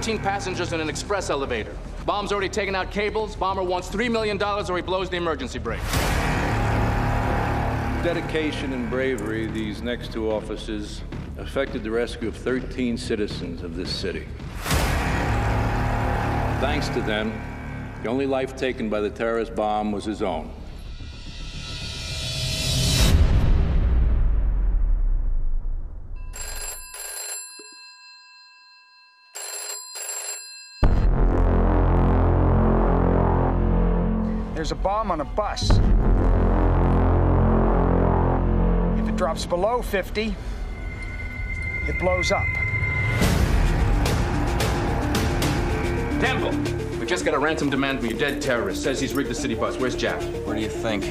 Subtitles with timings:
[0.00, 1.76] 13 passengers in an express elevator.
[2.06, 3.36] Bomb's already taken out cables.
[3.36, 5.82] Bomber wants $3 million or he blows the emergency brake.
[8.02, 11.02] Dedication and bravery, these next two officers
[11.36, 14.26] effected the rescue of 13 citizens of this city.
[16.62, 17.30] Thanks to them,
[18.02, 20.50] the only life taken by the terrorist bomb was his own.
[34.90, 35.70] Bomb on a bus.
[39.00, 40.34] If it drops below 50,
[41.86, 42.44] it blows up.
[46.20, 46.50] Temple!
[46.98, 48.82] We just got a ransom demand from your dead terrorist.
[48.82, 49.76] Says he's rigged the city bus.
[49.76, 50.20] Where's Jack?
[50.44, 51.04] Where do you think?
[51.04, 51.08] I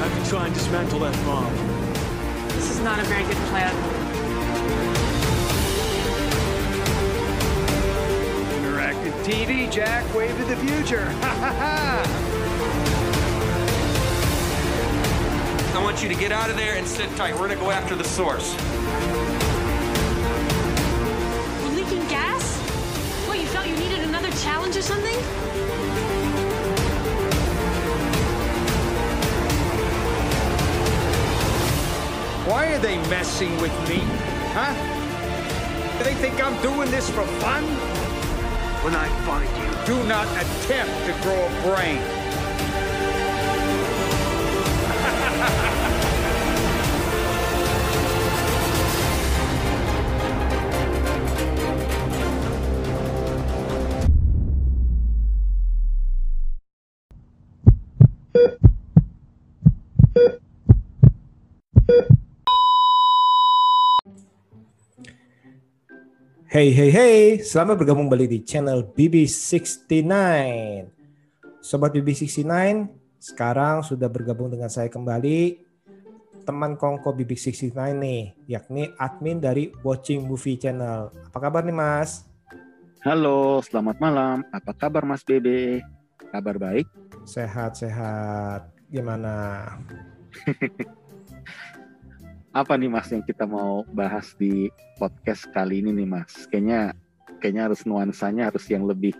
[0.00, 1.52] have can try and dismantle that bomb.
[2.50, 4.03] This is not a very good plan.
[9.24, 10.04] TV, Jack.
[10.14, 11.08] Wave of the future.
[11.10, 12.04] Ha ha ha!
[15.74, 17.32] I want you to get out of there and sit tight.
[17.32, 18.54] We're gonna go after the source.
[21.62, 22.58] We're leaking gas?
[23.26, 25.16] What, you felt you needed another challenge or something?
[32.46, 34.00] Why are they messing with me?
[34.52, 34.74] Huh?
[35.96, 37.93] Do they think I'm doing this for fun?
[38.84, 42.23] When I find you, do not attempt to grow a brain.
[66.54, 70.06] Hey hey hey, selamat bergabung kembali di channel BB69.
[71.58, 72.46] Sobat BB69,
[73.18, 75.58] sekarang sudah bergabung dengan saya kembali
[76.46, 81.10] teman kongko BB69 nih, yakni admin dari Watching Movie Channel.
[81.26, 82.22] Apa kabar nih Mas?
[83.02, 84.46] Halo, selamat malam.
[84.54, 85.82] Apa kabar Mas Bebe?
[86.30, 86.86] Kabar baik?
[87.26, 88.70] Sehat-sehat.
[88.94, 89.34] Gimana?
[92.54, 96.46] Apa nih Mas yang kita mau bahas di podcast kali ini nih Mas?
[96.46, 96.94] Kayaknya
[97.42, 99.10] kayaknya harus nuansanya harus yang lebih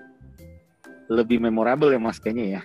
[1.11, 2.62] lebih memorable ya Mas kayaknya ya.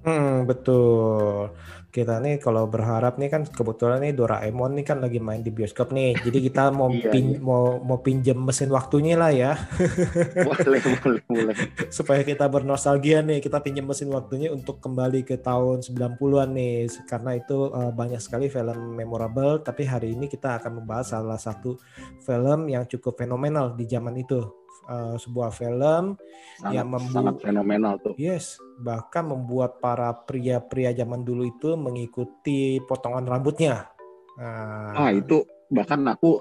[0.00, 1.52] Hmm, betul.
[1.90, 5.90] Kita nih kalau berharap nih kan kebetulan nih Doraemon nih kan lagi main di bioskop
[5.90, 6.14] nih.
[6.22, 7.42] Jadi kita mau Iya, pin- iya.
[7.42, 9.58] mau mau pinjem mesin waktunya lah ya.
[10.46, 11.54] boleh, boleh, boleh.
[11.96, 17.30] supaya kita bernostalgia nih kita pinjam mesin waktunya untuk kembali ke tahun 90-an nih karena
[17.36, 21.74] itu uh, banyak sekali film memorable tapi hari ini kita akan membahas salah satu
[22.22, 26.16] film yang cukup fenomenal di zaman itu Uh, sebuah film
[26.58, 28.16] Sangat, yang membu- sangat fenomenal tuh.
[28.16, 33.86] yes bahkan membuat para pria-pria zaman dulu itu mengikuti potongan rambutnya
[34.34, 36.40] Nah, Ah itu bahkan aku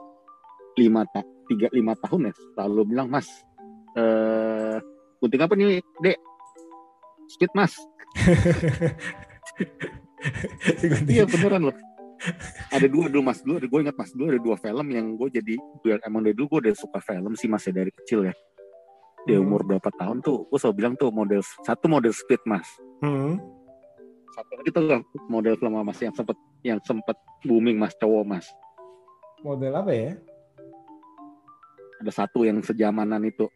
[0.80, 3.28] lima ta tiga lima tahun ya selalu bilang Mas
[3.94, 4.80] eh
[5.20, 6.18] gunting apa nih Dek?
[7.30, 7.76] Speed Mas.
[11.08, 11.76] Iya beneran loh.
[12.70, 15.56] Ada dua dulu mas dulu, gue ingat mas dulu ada dua film yang gue jadi
[15.56, 18.36] gue- emang dari dulu gue udah suka film sih masih dari kecil ya.
[19.24, 19.48] Di Hmm.
[19.48, 22.68] umur berapa tahun tuh, gue selalu bilang tuh model satu model speed mas,
[23.00, 23.40] hmm,
[24.32, 24.84] satu lagi tuh
[25.28, 28.46] model film mas yang sempet yang sempet booming mas cowok mas.
[29.40, 30.12] model apa ya?
[32.00, 33.48] Ada satu yang sejamanan itu.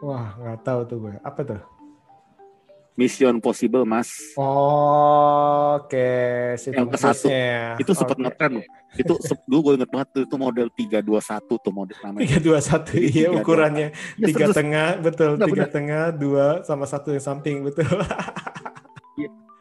[0.00, 1.60] Wah nggak tahu tuh gue apa tuh
[3.00, 4.12] Mission Possible mas.
[4.36, 6.12] Oh, Oke,
[6.60, 7.26] si Yang ke satu.
[7.80, 8.24] Itu sempet Oke.
[8.28, 8.66] ngetren loh.
[8.92, 9.16] Itu
[9.48, 12.20] dulu gue inget banget tuh itu model 321 tuh model namanya.
[12.28, 13.88] Tiga dua satu, Jadi iya tiga, ukurannya
[14.20, 14.56] Ya, tiga serius.
[14.60, 15.30] tengah, betul.
[15.40, 15.70] Tiga benar.
[15.72, 17.88] tengah, dua sama satu yang samping, betul.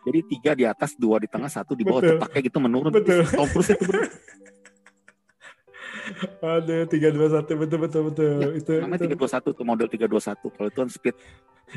[0.04, 2.02] Jadi tiga di atas, dua di tengah, satu di bawah.
[2.04, 2.20] Betul.
[2.20, 2.92] Pakai gitu menurun.
[2.92, 3.24] Betul.
[3.24, 4.10] Tom Cruise itu bener.
[6.42, 8.58] Ada tiga dua satu, betul betul betul.
[8.58, 9.14] itu namanya itu.
[9.30, 11.16] 321 tuh model 321 kalau itu kan speed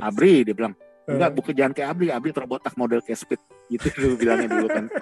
[0.01, 0.73] Abri dia bilang
[1.05, 4.69] enggak Eh, bukan jangan kayak Abri Abri terbotak model kayak speed gitu dulu bilangnya dulu
[4.69, 4.85] kan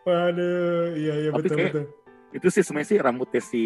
[0.00, 1.84] Waduh, iya iya Tapi betul kayak- betul.
[2.30, 3.62] itu sih sebenarnya sih rambutnya si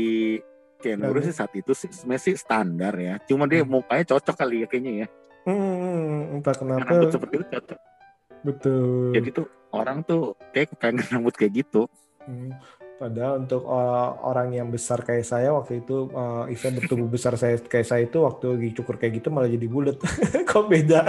[0.77, 1.23] Ken Standar.
[1.23, 4.93] sih saat itu sih sebenarnya sih standar ya cuma dia mukanya cocok kali ya kayaknya
[4.97, 5.09] ya
[5.43, 6.91] Hmm, entah Karena kenapa.
[6.93, 7.79] rambut seperti itu cocok
[8.43, 9.11] Betul.
[9.13, 11.87] jadi tuh orang tuh kayak pengen rambut kayak gitu
[12.23, 12.55] Hmm.
[12.93, 17.59] Padahal untuk uh, orang yang besar kayak saya waktu itu, uh, Isa bertubuh besar saya
[17.59, 19.97] kayak saya itu waktu dicukur kayak gitu malah jadi bulat.
[20.51, 21.01] Kok beda?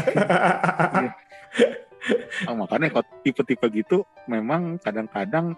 [2.43, 5.55] makanya kalau tipe-tipe gitu memang kadang-kadang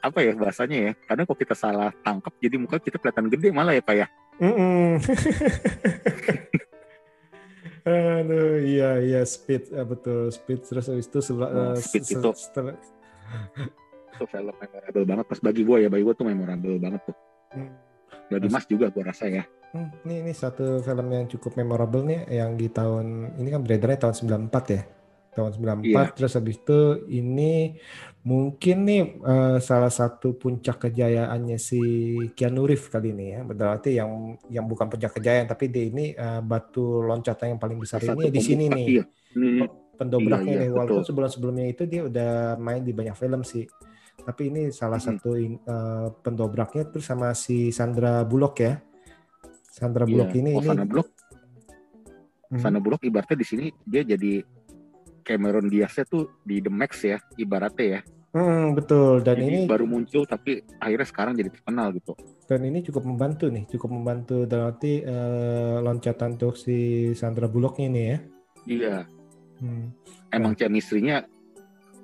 [0.00, 3.72] apa ya bahasanya ya kadang kalau kita salah tangkap jadi muka kita kelihatan gede malah
[3.72, 4.06] ya pak ya
[4.40, 4.96] Mm-mm.
[7.84, 12.16] Aduh, iya iya speed Ah, betul speed terus habis itu sebelah Oh, eh, Speed se-
[12.16, 12.30] itu.
[12.32, 12.80] setelah-
[14.14, 17.16] itu film memorable banget pas bagi gue ya bagi gue tuh memorable banget tuh
[17.50, 17.70] Hmm.
[18.28, 22.30] bagi mas juga gue rasa ya Hmm, ini ini satu film yang cukup memorable nih
[22.32, 24.14] yang di tahun ini kan beredarnya tahun
[24.46, 24.82] 94 ya.
[25.34, 26.02] Tahun 94 Iya.
[26.14, 26.78] terus habis itu
[27.08, 27.74] ini
[28.22, 31.82] mungkin nih eh, salah satu puncak kejayaannya si
[32.32, 33.42] Keanu Reeves kali ini ya.
[33.42, 34.10] Berarti yang
[34.46, 38.30] yang bukan puncak kejayaan tapi dia ini eh, batu loncatan yang paling besar Satu ini
[38.30, 38.86] di sini nih.
[38.88, 39.04] iya.
[39.34, 41.08] Ini Pendobraknya Iya, iya, nih walaupun betul.
[41.08, 43.66] sebelum-sebelumnya itu dia udah main di banyak film sih.
[44.22, 45.06] Tapi ini salah Mhm.
[45.10, 48.78] satu in- eh, pendobraknya terus sama si Sandra Bullock ya.
[49.66, 50.10] Sandra iya.
[50.14, 51.08] Bullock ini oh, ini Sandra Bullock
[52.54, 52.60] Mhm.
[52.62, 54.38] Sandra Bullock ibaratnya di sini dia jadi
[55.24, 58.00] Cameron Diaznya tuh di The Max ya ibaratnya ya
[58.34, 62.82] Hmm, betul dan jadi ini baru muncul tapi akhirnya sekarang jadi terkenal gitu dan ini
[62.82, 66.76] cukup membantu nih, cukup membantu dalam arti eh, loncatan untuk si
[67.14, 68.18] Sandra Bullock ini ya.
[68.66, 68.96] iya
[69.58, 69.90] Hmm.
[70.30, 71.26] emang chemistry-nya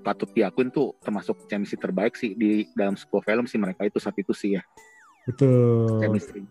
[0.00, 4.16] patut diakuin tuh termasuk chemistry terbaik sih di dalam sebuah film sih mereka itu saat
[4.16, 4.62] itu sih ya
[5.28, 6.42] Betul, chemistry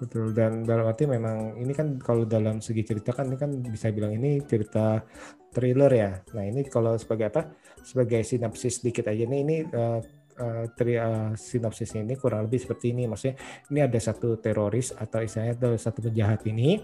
[0.00, 3.92] betul dan dalam arti memang ini kan kalau dalam segi cerita kan ini kan bisa
[3.92, 5.04] bilang ini cerita
[5.52, 6.10] thriller ya.
[6.32, 7.42] Nah ini kalau sebagai apa?
[7.84, 10.00] Sebagai sinopsis sedikit aja nih ini eh,
[10.40, 13.04] eh, tri, eh, sinopsisnya ini kurang lebih seperti ini.
[13.10, 13.36] Maksudnya
[13.68, 16.80] ini ada satu teroris atau istilahnya ada satu penjahat ini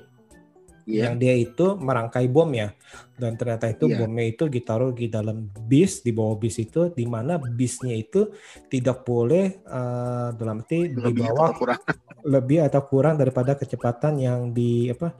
[0.86, 1.10] Iya.
[1.10, 2.70] yang dia itu merangkai bom ya
[3.18, 3.98] dan ternyata itu Iya.
[3.98, 8.30] bomnya itu ditaruh di dalam bis di bawah bis itu di mana bisnya itu
[8.70, 11.80] tidak boleh eh, dalam arti lebih dibawa atau kurang
[12.38, 15.10] lebih atau kurang daripada kecepatan yang di apa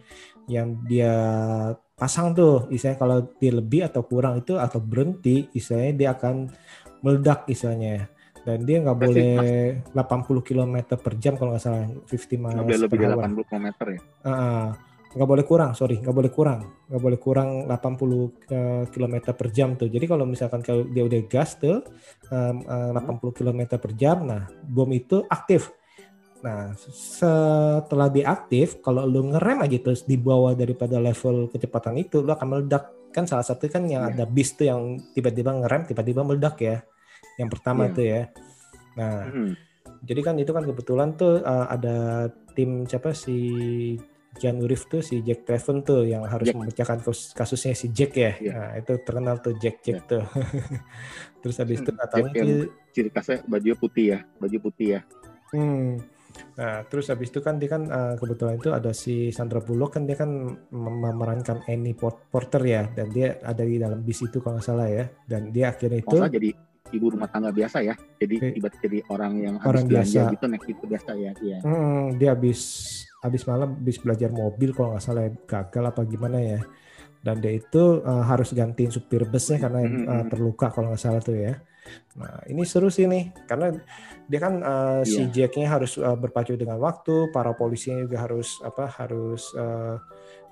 [0.47, 1.15] yang dia
[1.93, 6.47] pasang tuh istilahnya kalau dia lebih atau kurang itu atau berhenti istilahnya dia akan
[7.03, 8.07] meledak istilahnya
[8.47, 9.35] dan dia nggak boleh
[9.91, 9.99] 80
[10.41, 12.07] km per jam kalau nggak salah 50
[12.39, 13.25] miles nggak boleh lebih per dari hour.
[13.27, 14.69] 80 km ya Ah,
[15.17, 16.61] nggak boleh kurang, sorry, nggak boleh kurang,
[16.93, 18.37] nggak boleh kurang 80
[18.93, 19.89] km per jam tuh.
[19.89, 21.81] Jadi kalau misalkan kalau dia udah gas tuh
[22.29, 25.73] em, eh, 80 km per jam, nah bom itu aktif.
[26.45, 32.31] Nah setelah diaktif, kalau lu ngerem aja terus di bawah daripada level kecepatan itu, lu
[32.31, 32.93] akan meledak.
[33.09, 34.13] Kan salah satu kan yang Iya.
[34.13, 36.85] ada bis tuh yang tiba-tiba ngerem, tiba-tiba meledak ya.
[37.41, 37.95] Yang pertama Iya.
[37.97, 38.23] tuh ya.
[39.01, 39.53] Nah Hmm.
[40.05, 43.39] jadi kan itu kan kebetulan tuh uh, ada tim siapa si
[44.37, 46.57] Keanu Reeves tuh si Jack Craven tuh yang harus Jack.
[46.57, 48.33] memecahkan kasus- kasusnya si Jack ya.
[48.35, 48.53] Iya.
[48.53, 50.23] Nah, itu terkenal tuh Jack Jack tuh.
[51.41, 55.01] Terus habis itu Hmm, Jack yang- ciri khasnya baju putih ya baju putih ya
[55.49, 56.01] Hmm.
[56.53, 60.05] Nah, terus habis itu kan dia kan uh, kebetulan itu ada si Sandra Bullock kan
[60.05, 60.29] dia kan
[60.67, 64.67] mem- memerankan Annie Port- Porter ya dan dia ada di dalam bis itu kalau nggak
[64.67, 66.51] salah ya dan dia akhirnya itu Masa jadi
[66.93, 68.51] ibu rumah tangga biasa ya jadi Oke.
[68.55, 70.33] tiba jadi orang yang habis Orang belanja biasa.
[70.35, 72.61] gitu naik itu biasa ya iya Hmm, dia habis
[73.19, 76.61] habis malam habis belajar mobil kalau nggak salah ya, gagal apa gimana ya.
[77.19, 81.19] Dan dia itu uh, harus gantiin supir busnya karena Hmm, uh, terluka kalau nggak salah
[81.19, 81.59] tuh ya.
[82.15, 83.75] Nah ini seru sih nih karena
[84.27, 85.47] dia kan uh, si Iya.
[85.51, 89.99] Jacknya harus uh, berpacu dengan waktu, para polisinya juga harus apa harus uh,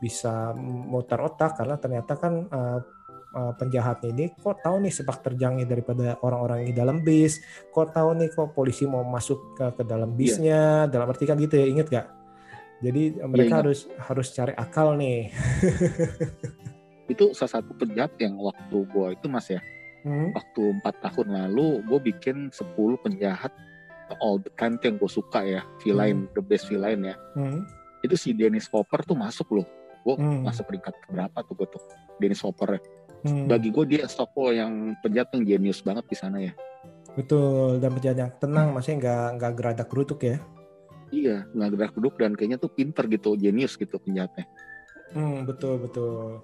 [0.03, 2.79] bisa mutar otak karena ternyata kan uh,
[3.35, 8.15] uh, penjahatnya ini kok tahu nih sepak terjangnya daripada orang-orang di dalam bis, kok tahu
[8.15, 10.19] nih kok polisi mau masuk ke, ke dalam Iya.
[10.19, 12.07] bisnya, dalam arti kan gitu ya, inget gak?
[12.81, 13.61] Jadi uh, mereka ingat.
[13.67, 15.29] harus harus cari akal nih.
[17.05, 19.61] itu salah satu penjahat yang waktu gua itu mas ya
[20.05, 20.37] Hmm.
[20.37, 23.49] waktu empat tahun lalu gue bikin 10 penjahat
[24.21, 27.65] all the time yang gue suka ya villain the best villain ya Hmm.
[28.05, 29.65] itu si Dennis Hopper tuh masuk loh
[30.05, 30.45] gue Hmm.
[30.45, 31.81] masuk peringkat berapa tuh gue tuh
[32.21, 32.81] Dennis Hopper ya.
[33.25, 33.49] Hmm.
[33.49, 36.53] bagi gue dia toko yang penjahat yang jenius banget di sana ya
[37.17, 40.37] Betul dan penjahat yang tenang, maksudnya nggak nggak geradak geruduk ya.
[41.09, 44.45] iya nggak gerak duduk dan kayaknya tuh pinter gitu jenius gitu penjahatnya
[45.15, 46.43] Hmm, betul betul.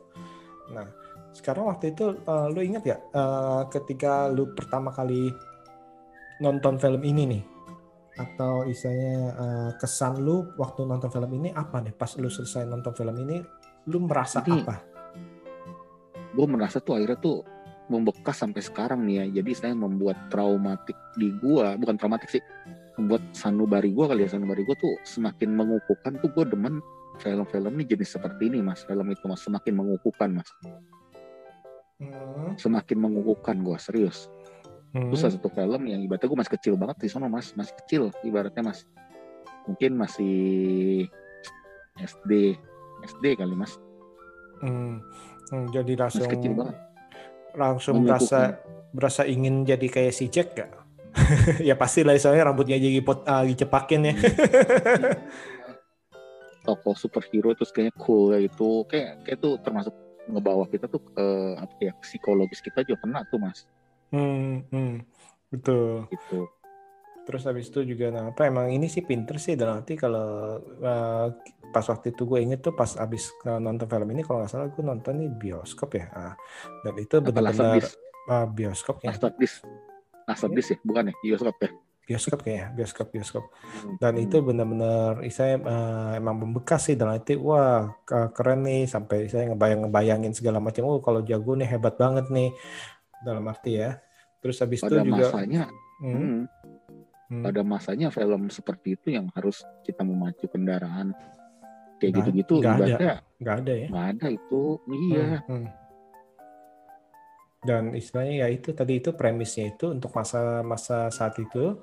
[0.70, 0.86] Nah,
[1.34, 5.26] sekarang waktu itu eh, lu ingat ya eh, ketika lu pertama kali
[6.38, 7.42] nonton film ini nih
[8.16, 11.90] atau istilahnya eh, kesan lu waktu nonton film ini apa nih?
[11.92, 13.42] Pas lu selesai nonton film ini,
[13.90, 14.76] lu merasa Ini- apa?
[16.30, 17.42] Gue merasa tuh akhirnya tuh
[17.90, 19.42] membekas sampai sekarang nih ya.
[19.42, 22.40] Jadi saya membuat traumatik di gua bukan traumatik sih
[22.94, 24.30] membuat sanubari gua kali ya.
[24.30, 26.78] Sanubari gua tuh semakin mengukuhkan tuh gue demen
[27.18, 28.86] film-film ini jenis seperti ini mas.
[28.86, 29.42] Film itu mas.
[29.42, 30.48] Semakin mengukuhkan mas.
[32.00, 34.30] Hmm, semakin mengukuhkan gua serius.
[34.94, 37.52] Hmm, itu salah satu film yang ibaratnya gue masih kecil banget di sana mas.
[37.58, 38.86] Masih kecil ibaratnya mas.
[39.66, 40.38] Mungkin masih
[41.98, 42.54] SD
[43.04, 43.76] SD kali mas.
[44.60, 45.00] Hmm,
[45.50, 46.76] hmm, jadi langsung kecil banget
[47.54, 50.70] langsung berasa berasa ingin jadi kayak si Jack gak?
[51.68, 54.14] ya pasti lah soalnya rambutnya jadi pot ah, dicepakin ya.
[56.66, 59.94] tokoh superhero terus kayaknya cool kayak itu kayak kayak tuh termasuk
[60.30, 61.26] ngebawa kita tuh ke
[61.58, 63.66] apa ya psikologis kita juga kena tuh mas
[64.14, 64.94] hmm, hmm,
[65.50, 66.06] betul.
[66.12, 66.46] gitu
[67.26, 71.26] Terus habis itu juga nah apa emang ini sih pinter sih dan nanti kalau eh,
[71.70, 74.66] pas waktu itu gue inget tuh pas abis eh, nonton film ini kalau nggak salah
[74.72, 76.34] gue nonton di bioskop ya Ah,
[76.82, 77.94] dan itu benar-benar Laserdisc
[78.26, 79.14] ah, bioskop ya.
[79.14, 79.56] Laserdisc
[80.26, 80.78] Laserdisc ya?
[80.82, 81.14] Bukan ya?
[81.22, 81.70] Bioskop ya?
[82.10, 83.44] Bioskop kayaknya bioskop bioskop.
[83.54, 83.94] Hmm.
[84.02, 89.30] dan itu benar-benar saya eh, emang membekas sih dan nanti wah ke- keren nih sampai
[89.30, 90.90] saya ngebayang ngebayangin segala macam.
[90.90, 92.50] Oh kalau jago nih hebat banget nih
[93.22, 94.02] dalam arti ya.
[94.42, 96.38] Terus habis itu juga masanya hmm, hmm,
[97.30, 101.14] hmm, pada masanya film seperti itu yang harus kita memacu kendaraan
[101.96, 103.10] kayak Nggak- gitu-gitu nggak ada.
[103.38, 105.68] nggak ada ya nggak ada itu iya Hmm, hmm.
[107.60, 111.76] Dan istilahnya ya itu tadi itu premisnya itu untuk masa-masa saat itu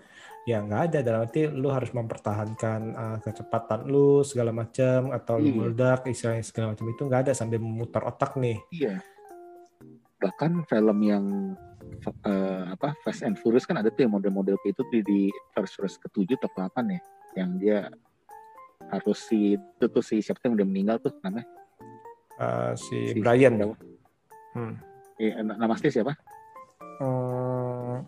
[0.44, 5.46] ya nggak ada dalam arti lu harus mempertahankan uh, kecepatan lu segala macam atau lu
[5.46, 5.54] Iya.
[5.54, 8.58] meledak istilahnya segala macam itu nggak ada sambil memutar otak nih.
[8.74, 8.98] iya
[10.18, 11.26] bahkan film yang
[12.26, 15.20] eh, apa Fast and Furious kan ada tuh yang model-model kayak itu di, di
[15.52, 17.02] Fast Furious ketujuh atau ke-8 ya
[17.36, 17.78] yang dia
[18.88, 21.48] harus si itu tuh si siapa tuh yang udah meninggal tuh namanya
[22.38, 23.58] Uh, si, Si- Brian.
[23.58, 23.74] siapa?
[24.54, 24.78] Hmm.
[25.18, 26.14] Eh, nama asli siapa
[27.02, 28.06] Hmm,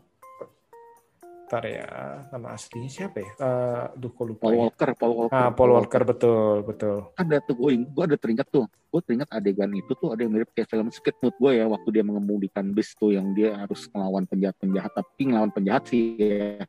[1.49, 1.87] Ntar ya
[2.29, 3.31] nama aslinya siapa ya?
[3.35, 4.59] Uh, duh kok lupa Paul ya.
[4.61, 6.97] Walker Paul Walker Ah, Paul Walker betul betul.
[7.17, 10.53] ada tuh gue gue ada teringat tuh gue teringat adegan itu tuh ada yang mirip
[10.53, 14.23] kayak film Speed menurut gue ya waktu dia mengemudikan bis tuh yang dia harus melawan
[14.23, 16.65] penjahat penjahat tapi ngelawan penjahat sih ya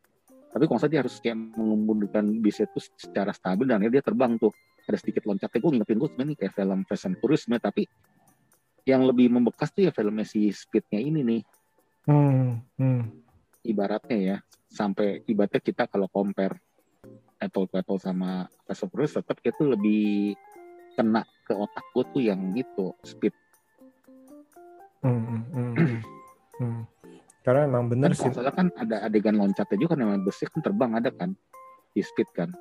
[0.50, 4.34] tapi kalau salah dia harus kayak mengemudikan bis itu secara stabil dan akhirnya dia terbang
[4.34, 4.50] tuh
[4.82, 7.84] ada sedikit loncatnya gue ngingetin gue sebenarnya kayak film Fast and Furious tapi
[8.82, 11.42] yang lebih membekas tuh ya filmnya si Speednya ini nih
[12.08, 13.02] Hmm, hmm.
[13.62, 14.37] ibaratnya ya
[14.70, 16.54] sampai ibaratnya kita kalau compare
[17.36, 20.38] apple to apple sama Fast and Furious tetap itu lebih
[20.94, 23.34] kena ke otak gue tuh yang itu speed
[25.00, 26.00] Hmm, hmm, hmm, hmm.
[26.60, 26.84] Hmm.
[27.40, 28.36] Karena emang bener kan sih.
[28.36, 31.32] salah kan ada adegan loncatnya juga kan yang besi kan terbang ada kan
[31.90, 32.52] di speed kan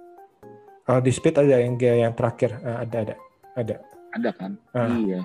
[0.87, 3.15] Oh, di Speed ada yang yang terakhir Ah, ada ada
[3.53, 3.75] ada.
[4.09, 4.87] ada kan Ah.
[4.97, 5.19] iya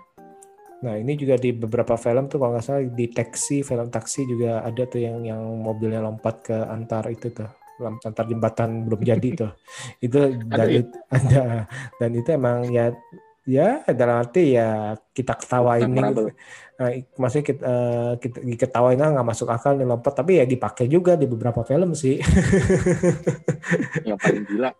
[0.85, 4.61] Nah ini juga di beberapa film tuh kalau nggak salah di taksi film taksi juga
[4.61, 7.49] ada tuh yang yang mobilnya lompat ke antar itu tuh
[7.81, 9.53] antar jembatan belum jadi tuh.
[10.05, 10.81] Itu dan Ada ya?
[10.85, 11.43] it- ada.
[11.99, 12.93] Dan itu emang ya
[13.45, 16.33] ya dalam arti ya kita ketawain nih Memorable.
[16.75, 20.13] Nah, maksudnya kita, eh, kita diketawain ah nggak masuk akal nih lompat.
[20.15, 22.19] Tapi ya dipakai juga di beberapa film sih.
[24.09, 24.71] Yang paling gila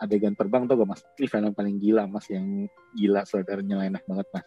[0.00, 1.00] adegan terbang tuh gak mas.
[1.20, 4.46] Ini film paling gila mas yang gila saudara nyeleneh banget mas.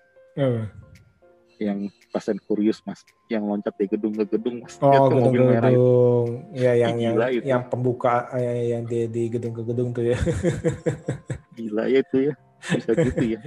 [1.60, 1.80] Yang
[2.14, 5.70] and Furious mas yang loncat dari gedung ke gedung mas Dia Oh, tuh mobil merah
[5.70, 5.86] itu.
[6.54, 7.44] Ya, yang yang Gila itu.
[7.46, 10.18] yang pembuka eh, yang di di gedung ke gedung tuh ya.
[11.58, 12.34] gila ya itu ya
[12.74, 13.40] bisa gitu ya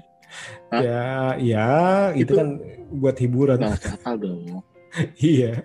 [0.74, 0.80] Hah?
[0.86, 1.02] ya,
[1.38, 1.68] ya,
[2.14, 2.48] itu, Itu- kan
[2.92, 3.58] buat hiburan.
[3.62, 4.62] nggak akal dong
[5.22, 5.62] iya.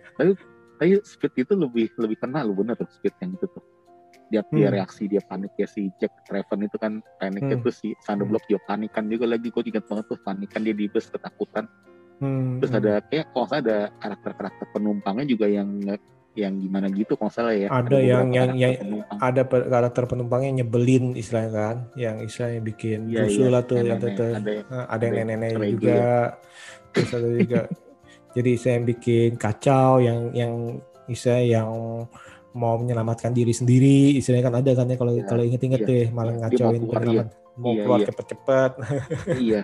[0.77, 3.63] tapi speed itu lebih lebih kena lu bener tuh speed yang itu tuh
[4.31, 4.75] dia dia Hmm.
[4.79, 7.65] reaksi dia panik ya si Jack Traven itu kan paniknya Hmm.
[7.67, 11.11] tuh si Sandblock juga panikan juga lagi gue ingat banget tuh panikan dia di bus
[11.11, 11.67] ketakutan
[12.21, 12.79] Hmm, terus hmm.
[12.85, 15.69] ada kayak kalau salah ada karakter-karakter penumpangnya juga yang
[16.31, 19.17] yang gimana gitu kalau salah ya Ada yang- yang- yang- penumpang.
[19.19, 23.99] ada karakter penumpangnya nyebelin istilahnya kan, yang istilahnya bikin Iya, rusuh iya, lah tuh, yang
[23.99, 26.07] ada yang Nah, ada yang ada yang nenek-nenek juga,
[26.93, 27.61] terus ada juga.
[28.37, 30.53] Jadi saya yang bikin kacau, yang yang
[31.11, 31.69] istilahnya yang
[32.53, 36.15] mau menyelamatkan diri sendiri, istilahnya kan ada kan ya kalau Iya, kalau inget-inget iya, ya,
[36.15, 36.47] malah iya.
[36.47, 37.25] Dia mau ngacauin keluar,
[37.57, 38.07] mau Iya, keluar iya.
[38.07, 38.71] cepet-cepet,
[39.35, 39.61] iya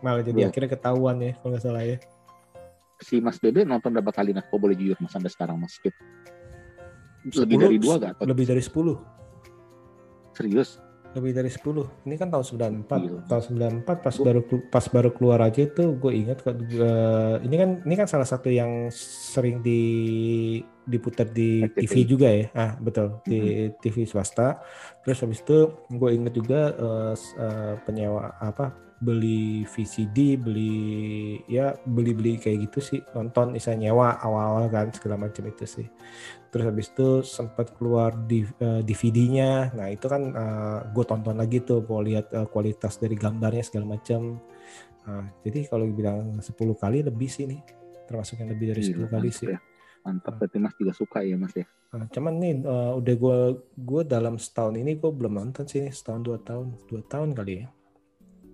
[0.00, 0.48] malah jadi Iya.
[0.48, 1.96] akhirnya ketahuan ya kalau nggak salah ya.
[2.96, 5.92] si Mas Bebe nonton berapa kali nah kok boleh jujur Mas sampai sekarang Mas Speed
[7.28, 8.10] lebih 10, dari dua gak?
[8.16, 8.96] Atau Lebih dari 10.
[10.32, 10.78] serius
[11.12, 12.44] lebih dari 10 ini kan tahun
[12.84, 13.20] 94 Gila.
[13.24, 13.42] tahun
[13.88, 18.04] 94 pas baru pas baru keluar aja tuh gue ingat eh, ini kan ini kan
[18.04, 19.80] salah satu yang sering di
[20.82, 21.64] diputar di.
[21.66, 23.40] TV juga ya ah betul di
[23.80, 24.60] TV swasta
[25.00, 25.56] terus habis itu
[25.88, 26.60] gue inget juga
[27.12, 33.00] s- eh, penyewa apa beli VCD beli ya beli beli kayak gitu sih.
[33.12, 35.86] Nonton bisa nyewa awal-awal kan segala macam itu sih.
[36.48, 40.22] Terus habis itu sempat keluar di eh, DVD-nya nah itu kan
[40.88, 44.40] gue tonton lagi tuh mau lihat eh, kualitas dari gambarnya segala macam.
[45.06, 47.60] Nah, jadi kalau bilang 10 kali lebih sih nih.
[48.08, 49.48] Termasuk yang lebih dari 10 Gila, kali sih.
[49.52, 49.60] ya.
[50.06, 51.66] mantap berarti Mas juga suka ya Mas ya?
[51.90, 53.38] Nah, cuman nih eh, udah gue
[53.76, 55.92] gue dalam setahun ini gue belum nonton sih nih.
[55.92, 57.75] Setahun dua tahun dua tahun kali ya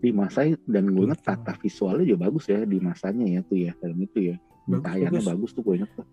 [0.02, 1.30] di masa dan gue inget Betul.
[1.38, 5.11] tata visualnya juga bagus ya di masanya ya tuh ya film itu ya Bagus, tayangannya
[5.16, 5.30] bagus.
[5.30, 6.06] bagus tuh gue inget tuh.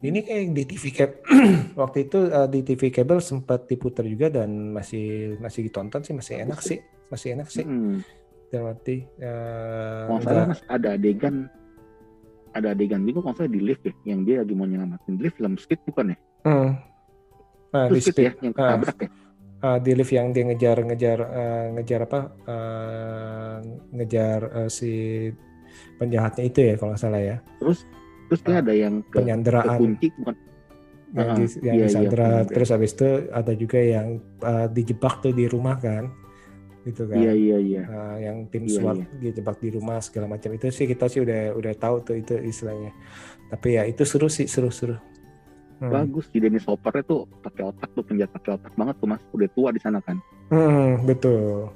[0.00, 1.16] Ini kayak di TV cable
[1.80, 5.04] waktu itu eh, di TV cable sempat diputar juga dan masih
[5.38, 8.00] masih ditonton sih masih enak sih masih enak sih Hmm.
[8.54, 8.70] Kalau
[10.20, 11.50] salah nggak- mas ada adegan
[12.52, 15.56] ada adegan juga kalau salah di lift ya yang dia lagi mau nyelamatin lift film
[15.56, 16.18] Speed bukan ya?
[16.44, 16.70] Hmm.
[17.72, 18.78] Nah, di Speed, speed, ya yang Ah.
[18.78, 19.08] ketabrak ya?
[19.64, 23.56] Ah, di lift yang dia ngejar ngejar eh, ngejar apa eh,
[23.96, 24.92] ngejar eh, si
[25.98, 27.78] penjahatnya itu ya kalau nggak salah ya Terus
[28.28, 30.36] terus dia Ah, ada yang ke, penyanderaan bukan?
[31.14, 32.50] yang, Ah, di, yang iya, iya, disandra benar.
[32.50, 34.08] terus habis itu ada juga yang
[34.42, 36.10] eh, dijebak tuh di rumah kan
[36.84, 37.82] gitu kan Iya iya iya.
[37.86, 39.06] Nah, yang tim Iya, SWAT iya.
[39.22, 42.92] dijebak di rumah segala macam itu sih kita sih udah udah tahu tuh itu istilahnya
[43.48, 44.96] tapi ya itu seru sih seru seru
[45.82, 45.90] Hmm.
[45.90, 49.22] Bagus di Dennis Hopper tuh pakai otak tuh penjahat pakai otak banget tuh mas.
[49.34, 50.22] Udah tua di sana kan.
[50.52, 51.72] Hmm, betul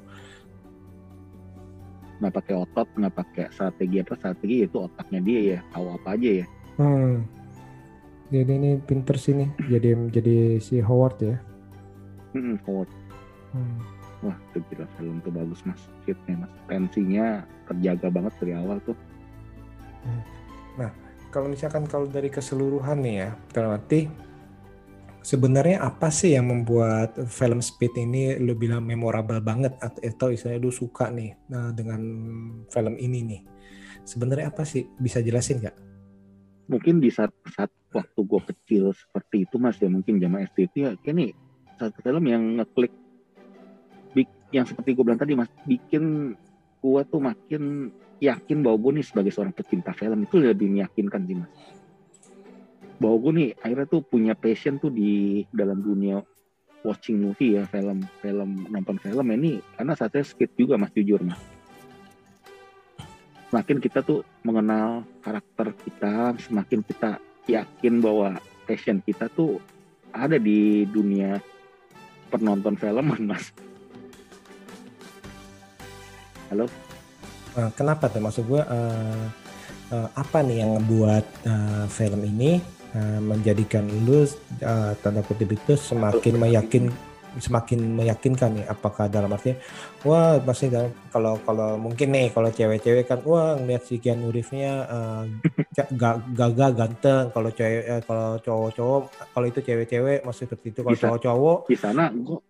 [2.19, 5.59] Nggak pakai otot, nggak pakai strategi apa strategi itu otaknya dia ya.
[5.71, 6.45] Tahu apa aja ya.
[6.79, 7.15] hmm.
[8.31, 11.35] jadi ini pinter sih nih jadi jadi si Howard ya
[12.37, 12.89] Hmm, Howard.
[13.57, 13.81] Hmm.
[14.21, 15.81] Wah, itu gila film tuh bagus mas.
[16.05, 16.51] Fitnya mas.
[16.69, 18.93] Tensinya terjaga banget dari awal tuh.
[21.29, 24.09] Kalau misalkan kalau dari keseluruhan nih ya dalam arti
[25.21, 29.77] sebenarnya apa sih yang membuat film Speed ini lu bilang memorable banget?
[29.77, 32.01] Atau, atau istilahnya lu suka nih nah, dengan
[32.73, 33.41] film ini nih?
[34.07, 34.89] Sebenarnya apa sih?
[34.97, 35.77] Bisa jelasin nggak?
[36.69, 40.77] Mungkin di saat saat waktu gue kecil seperti itu mas ya mungkin zaman SD itu
[40.85, 41.33] ya nih
[41.81, 42.93] satu film yang ngeklik
[44.49, 46.33] yang seperti gue bilang tadi mas bikin
[46.79, 51.35] gue tuh makin yakin bahwa gue nih sebagai seorang pecinta film itu lebih meyakinkan sih
[51.39, 51.51] mas.
[52.99, 56.23] Bahwa gue nih akhirnya tuh punya passion tuh di dalam dunia
[56.83, 61.39] watching movie ya film film nonton film ini karena saatnya skip juga mas jujur mas.
[63.51, 69.57] Semakin kita tuh mengenal karakter kita semakin kita yakin bahwa passion kita tuh
[70.13, 71.41] ada di dunia
[72.29, 73.51] penonton filman mas
[76.49, 76.65] halo?
[77.57, 78.21] Eh, kenapa tuh?
[78.21, 79.25] Maksud gue eh,
[79.93, 82.61] eh, apa nih yang ngebuat eh, film ini
[82.93, 84.25] eh, menjadikan lu
[84.61, 86.85] eh, tanda kutip itu semakin meyakin
[87.37, 88.65] semakin meyakinkan nih?
[88.69, 89.57] Apakah dalam artinya
[90.05, 94.73] wah pasti dalam kalau kalau mungkin nih kalau cewek-cewek kan wah ngeliat si Keanu Reeves-nya
[94.85, 95.23] eh,
[95.77, 97.25] ga- ga- gagah ganteng.
[97.33, 99.01] Kalau cewek eh, kalau cowok-cowok
[99.33, 100.79] kalau itu cewek-cewek masih seperti itu.
[100.85, 102.48] Kalau cowok-cowok di sana gue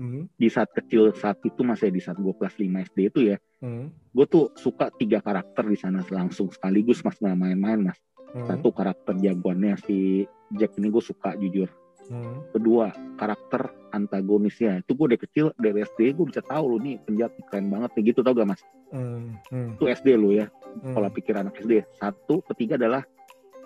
[0.00, 3.36] hmm, di saat kecil saat itu masih di saat gue kelas 5 SD itu ya.
[3.60, 7.98] Hmm, gue tuh suka tiga karakter di sana langsung sekaligus mas nggak main-main mas.
[8.32, 10.24] Hmm, satu karakter jagoannya si
[10.56, 11.68] Jack ini gue suka jujur.
[12.08, 14.80] Hmm, kedua karakter antagonisnya.
[14.80, 18.02] Itu gue dari kecil dari SD gue bisa tahu lu nih penjahat keren banget nih.
[18.10, 18.62] Gitu tau gak mas?
[18.90, 20.48] Hmm, hmm, itu SD lu ya
[20.82, 20.94] hmm.
[20.96, 23.04] pola pikir anak SD satu ketiga adalah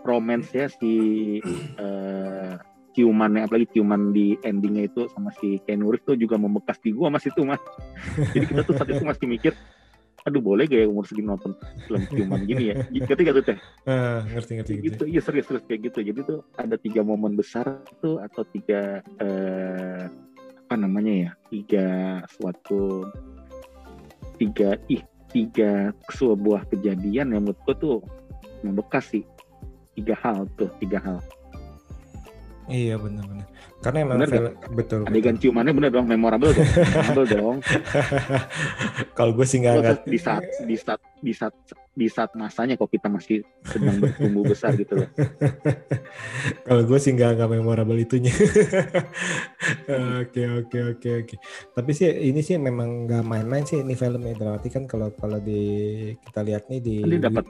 [0.05, 0.93] romance-nya si
[1.81, 2.55] eh,
[2.95, 7.27] ciumannya apalagi ciuman di endingnya itu sama si Reeves tuh juga membekas di gua mas
[7.27, 7.59] itu mas.
[8.35, 9.53] Jadi kita tuh saat itu masih mikir
[10.25, 11.53] aduh boleh gak ya umur segini nonton
[11.85, 12.75] film ciuman gini ya?
[12.89, 13.59] Ngerti gak tuh teh?
[13.85, 15.05] Ah, ngerti ngerti gitu.
[15.05, 15.99] Iya serius serius kayak gitu.
[16.01, 20.09] Jadi tuh ada tiga momen besar tuh atau tiga eh,
[20.65, 21.87] apa namanya ya tiga
[22.41, 23.05] suatu
[24.41, 27.97] tiga ih tiga sebuah kejadian yang menurut gua tuh
[28.65, 29.25] membekas sih.
[29.93, 31.21] Tiga hal tuh tiga hal
[32.65, 33.47] Iya benar-benar.
[33.85, 35.01] Karena emang Bener film betul.
[35.05, 37.57] adegan ciumannya bener dong memorable dong memorable dong
[39.21, 39.99] Kalau gue sih nggak nggak.
[40.09, 41.53] di saat di saat di saat
[41.93, 45.09] di saat masanya kok kita masih sedang bertumbuh besar gitu loh
[46.67, 48.33] Kalau gue sih nggak nggak memorable itunya.
[50.25, 51.35] Oke oke oke oke.
[51.77, 54.33] Tapi sih ini sih memang nggak main-main sih ini filmnya.
[54.37, 55.61] Dalam arti kan kalau kalau di
[56.25, 56.97] kita lihat nih di.
[57.05, 57.45] Kan dia dapat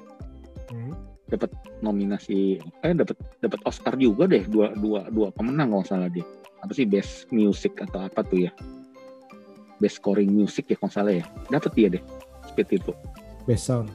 [1.24, 6.24] dapat nominasi eh dapat dapat Oscar juga deh dua dua dua pemenang kalau salah dia
[6.60, 8.52] apa sih best music atau apa tuh ya
[9.78, 12.02] best scoring music ya kalau salah ya dapat dia deh
[12.44, 12.92] seperti itu
[13.44, 13.88] best sound.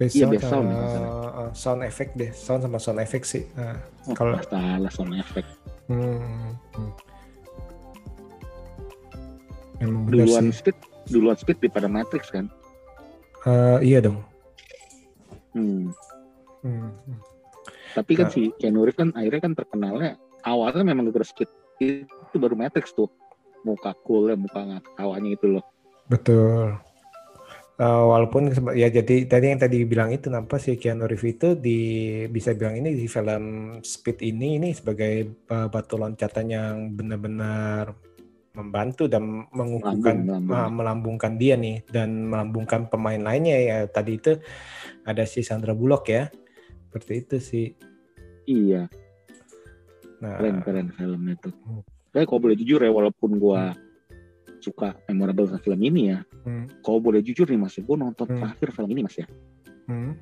[0.00, 2.30] Best Iya, sound best sound sama ya, uh, sound effect deh.
[2.32, 3.44] Sound sama sound effect sih.
[3.54, 3.76] Nah,
[4.08, 5.46] oh, Kalau- salah sound effect
[5.86, 6.90] hmm, hmm.
[9.82, 10.58] Benar duluan sih.
[10.58, 10.76] speed
[11.10, 12.46] duluan speed daripada Matrix kan
[13.42, 14.22] Eh, iya dong.
[15.52, 15.90] hmm.
[16.62, 17.18] Hmm, hmm.
[17.98, 18.34] tapi kan Nah.
[18.34, 20.10] si Keanu Reeves kan akhirnya kan terkenalnya
[20.46, 21.50] awalnya memang speed
[21.82, 23.10] itu baru Matrix tuh
[23.66, 25.64] muka cool ya muka nggak ketawanya itu loh
[26.10, 26.76] Betul.
[27.80, 31.80] Eh, walaupun ya jadi tadi yang tadi bilang itu kenapa si Keanu Reeves itu di
[32.28, 37.96] bisa bilang ini di film Speed ini ini sebagai eh, batu loncatan yang benar-benar
[38.52, 40.52] membantu dan mengukuhkan Melambung, melambung.
[40.52, 44.36] ah, melambungkan dia nih dan melambungkan pemain lainnya ya tadi itu
[45.08, 46.28] ada si Sandra Bullock ya
[46.92, 47.66] seperti itu sih.
[48.44, 48.92] Iya,
[50.20, 51.56] Nah, keren keren filmnya tuh.
[51.64, 51.80] Hmm.
[52.12, 53.72] Tapi kalau boleh jujur ya, walaupun gua
[54.60, 58.38] suka memorable sama film ini ya, hmm, kalau boleh jujur nih mas, gue nonton Hmm.
[58.38, 59.26] terakhir film ini mas ya.
[59.88, 60.12] hmm.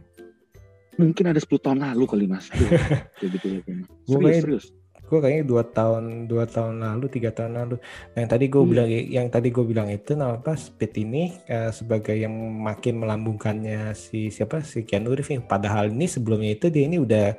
[0.97, 2.49] Mungkin ada 10 tahun lalu kali mas.
[3.21, 3.61] Gitu ya.
[3.61, 3.85] kayaknya.
[4.07, 4.67] Gua Serius, serius.
[5.11, 7.77] Gue kayaknya dua tahun dua tahun lalu tiga tahun lalu
[8.15, 8.71] yang tadi gue Iya.
[8.71, 13.91] bilang yang tadi gue bilang itu nama apa Speed ini eh, sebagai yang makin melambungkannya
[13.93, 15.43] si siapa si Keanu Reeves nih.
[15.43, 17.35] padahal ini sebelumnya itu dia ini udah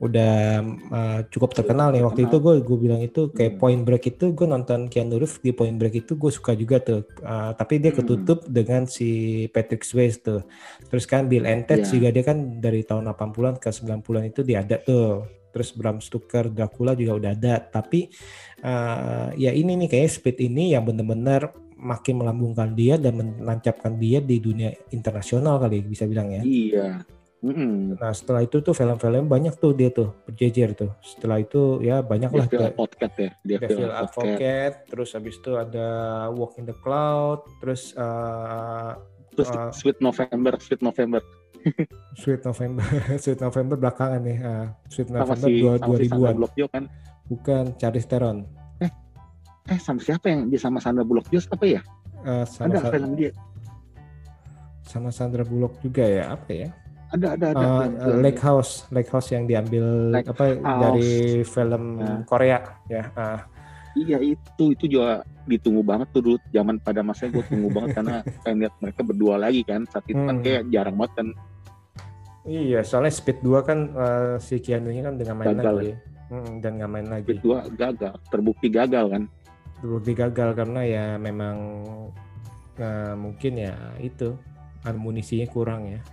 [0.00, 0.34] udah
[0.88, 3.60] eh, cukup terkenal nih waktu itu gue gue bilang itu kayak Hmm.
[3.60, 7.04] Point Break itu gue nonton Keanu Reeves di Point Break itu gue suka juga tuh
[7.20, 8.00] Eh, tapi dia Hmm.
[8.00, 9.08] ketutup dengan si
[9.46, 10.40] Patrick Swayze tuh
[10.86, 11.92] terus kan Bill and Ted Iya.
[11.92, 16.48] juga dia kan dari tahun 80-an ke 90-an itu dia ada tuh terus Bram Stoker
[16.48, 18.08] Dracula juga udah ada tapi
[18.62, 24.20] eh, ya ini nih kayak Speed ini yang bener-bener makin melambungkan dia dan menancapkan dia
[24.20, 26.88] di dunia internasional kali bisa bilang ya Iya.
[27.40, 27.96] Mm-mm.
[27.96, 32.28] nah setelah itu tuh film-film banyak tuh dia tuh berjejer tuh setelah itu ya banyak
[32.36, 33.30] lah Devil kayak Advocate ya.
[33.40, 34.04] Devil, Devil Advocate.
[34.04, 35.88] Advocate terus habis itu ada
[36.36, 38.92] Walk in the Cloud terus eh,
[39.30, 41.22] Terus Uh, Sweet November, Sweet November.
[42.14, 42.84] Sweet November
[43.22, 46.70] Sweet November belakangan nih ah, Sweet Sama November dua- sama si Sandra 2000-an Bullock juga
[46.70, 46.84] kan.
[47.26, 48.38] bukan Charlize Theron
[49.64, 51.80] Eh sama siapa yang dia sama Sandra Bullock juga apa ya?
[52.20, 53.30] Eh, sama ada Sa- film dia.
[54.82, 56.68] sama Sandra Bullock juga ya apa ya
[57.10, 57.58] Ada ada ada.
[57.58, 58.40] Eh, film- film Lake.
[58.40, 60.80] House Lake House yang diambil Lake apa House.
[60.80, 61.10] dari
[61.44, 62.14] film Ya.
[62.24, 63.40] Korea ya ah.
[63.92, 68.14] Iya itu itu juga ditunggu banget tuh dulu zaman pada masanya gue tunggu banget karena
[68.42, 70.42] pengen lihat mereka berdua lagi kan saat itu kan Hmm.
[70.42, 71.28] kayak jarang banget kan
[72.44, 75.92] iya soalnya Speed 2 kan eh, si Keanu kan dengan main Gagal lagi.
[76.30, 77.26] Hmm, dan nggak main lagi.
[77.34, 79.22] Berdua gagal terbukti gagal kan?
[79.82, 81.56] Terbukti gagal karena ya memang
[82.78, 84.38] eh, mungkin ya itu
[84.86, 86.00] amunisinya kurang ya.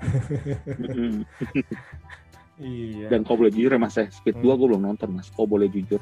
[2.57, 3.13] Iya.
[3.13, 4.09] Dan kau boleh jujur ya mas ya?
[4.09, 4.49] Speed Hmm.
[4.49, 5.29] 2 gue belum nonton mas.
[5.29, 6.01] Kau boleh jujur.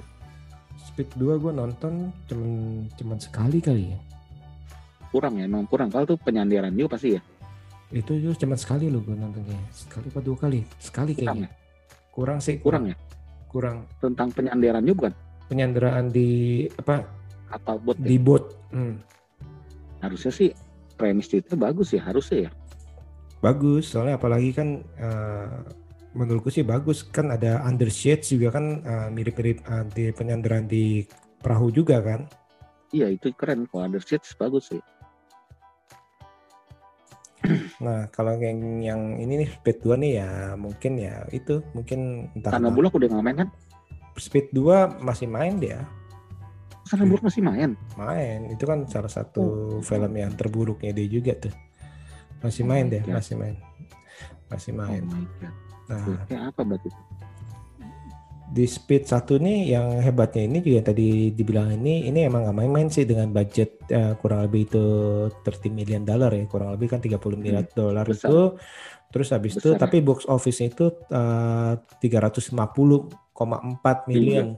[0.88, 2.52] Speed 2 gue nonton cuman
[2.96, 4.00] cuman sekali kali ya.
[5.12, 5.92] Kurang ya emang kurang.
[5.92, 7.22] Kalau tuh penyandaran juga pasti ya
[7.94, 10.60] itu juga cuman sekali loh gue nontonnya sekali apa dua kali?
[10.82, 11.46] Sekali kayaknya.
[11.46, 11.52] ya?
[12.10, 12.58] Kurang sih.
[12.58, 12.96] Kurang ya?
[13.46, 13.86] Kurang.
[14.02, 15.14] Tentang penyandaran juga bukan
[15.46, 16.30] penyanderaan di
[16.74, 17.06] apa?
[17.46, 18.06] Kapal bot ya?
[18.10, 18.44] di bot.
[18.74, 18.98] Hmm,
[20.02, 20.50] harusnya sih
[20.98, 22.52] premis itu bagus ya harusnya ya?
[23.44, 25.58] Bagus soalnya apalagi kan eh,
[26.18, 27.06] menurutku sih bagus.
[27.06, 31.06] Kan ada under shades juga kan eh, mirip-mirip eh, di penyanderaan di
[31.38, 32.26] perahu juga kan?
[32.90, 33.70] Iya itu keren.
[33.70, 34.82] Ada shades bagus sih
[37.86, 42.52] nah kalau yang yang ini nih speed 2 nih ya mungkin ya itu mungkin entah
[42.54, 42.76] Sandra kenapa.
[42.76, 43.50] Bullock udah nggak main kan?
[44.16, 45.80] Speed 2 masih main dia.
[46.86, 47.70] Sandra Bullock masih main.
[47.98, 51.54] Main itu kan salah satu film yang terburuknya dia juga tuh.
[52.42, 53.16] Masih Oh main dia God.
[53.18, 53.56] masih main.
[54.48, 55.54] Masih oh main my god.
[55.86, 56.18] Nah.
[56.26, 56.90] Kayak apa berarti
[58.56, 62.56] di Speed 1 nih yang hebatnya ini juga yang tadi dibilang ini ini emang nggak
[62.56, 64.86] main-main sih dengan budget eh, kurang lebih itu
[65.44, 68.16] 30 million dollar ya kurang lebih kan 30 miliar dolar Hmm.
[68.16, 68.30] besar.
[68.32, 68.42] itu
[69.12, 69.82] terus habis itu Besar ya?
[69.84, 72.56] tapi box office itu eh, 350,4
[74.08, 74.56] million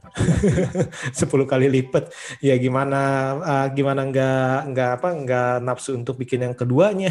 [1.18, 1.18] 10
[1.50, 3.02] kali lipat ya gimana
[3.42, 7.10] eh, gimana nggak nggak apa nggak nafsu untuk bikin yang keduanya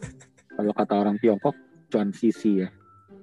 [0.56, 1.58] kalau kata orang Tiongkok
[1.90, 2.68] cuan sisi ya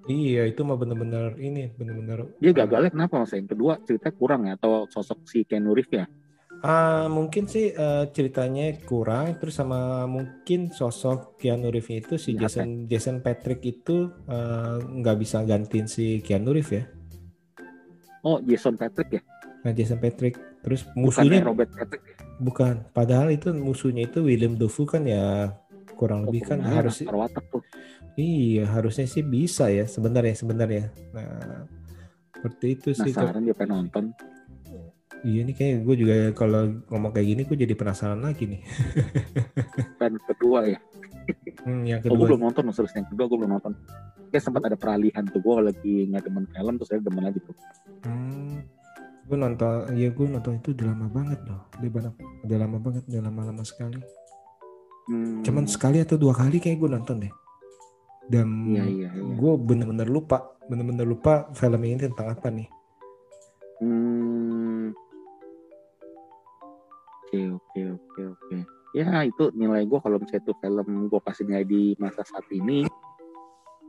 [0.08, 3.32] iya itu mah bener-bener ini bener-bener dia gagalnya kenapa mas?
[3.36, 6.06] Yang kedua ceritanya kurang ya atau sosok si Keanu Reeves ya?
[6.66, 12.66] Ah, mungkin sih eh, ceritanya kurang terus sama mungkin sosok Keanu Reeves itu si Jahat
[12.66, 16.84] Jason Jason Patrick itu eh, nggak bisa gantiin si Keanu Reeves ya.
[18.26, 19.22] oh Jason Patrick ya?
[19.64, 20.36] Nah, Jason Patrick.
[20.64, 22.18] Terus bukan musuhnya Robert Patrick ya?
[22.38, 25.58] bukan padahal itu musuhnya itu William Dafoe kan ya
[25.98, 27.62] kurang Oh, lebih kan harus aktor watak tuh
[28.16, 30.86] iya harusnya sih bisa ya sebenarnya sebenarnya.
[31.14, 31.66] Nah,
[32.34, 33.12] seperti itu sih.
[33.14, 34.06] Penasaran dia pengen nonton
[35.26, 38.62] Iya nih kayak gue juga kalau ngomong kayak gini gue jadi penasaran lagi nih.
[40.00, 40.80] pengen kedua ya
[41.68, 43.74] Hmm, yang oh gue kedua belum nonton terus yang kedua gue belum nonton
[44.32, 47.56] kayak sempat ada peralihan tuh gue lagi nggak demen film terus saya demen lagi tuh
[48.08, 48.64] Hmm,
[49.28, 52.14] gue nonton, ya gue nonton itu udah lama banget loh, udah
[52.48, 54.00] udah lama banget, udah lama-lama sekali.
[55.08, 57.34] Hmm, Cuman sekali atau dua kali kayak gue nonton deh.
[58.28, 62.68] Dan iya iya iya gue bener-bener lupa, bener-bener lupa film ini tentang apa nih.
[63.80, 64.92] Hmm.
[67.24, 68.58] Oke oke oke oke.
[68.96, 72.88] Ya itu nilai gue kalau misalnya itu film gue kasih nilai di masa saat ini,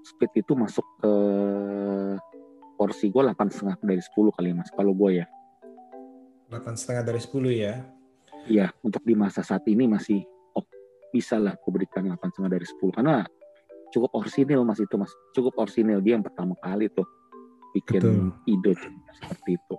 [0.04, 1.12] Speed itu masuk ke
[2.74, 4.70] porsi gue delapan setengah dari 10 kali mas.
[4.70, 5.26] Kalau gue ya,
[6.46, 7.74] Delapan setengah dari 10 ya.
[8.48, 10.22] iya untuk di masa saat ini masih
[11.08, 13.16] bisa lah gue berikan delapan setengah dari 10 karena
[13.88, 17.08] cukup orsinil mas itu mas, cukup orsinil dia yang pertama kali tuh
[17.72, 18.16] bikin Betul.
[18.48, 18.72] ide
[19.16, 19.76] seperti itu.